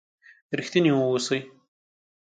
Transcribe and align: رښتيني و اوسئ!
رښتيني 0.59 0.91
و 0.93 0.99
اوسئ! 1.09 1.39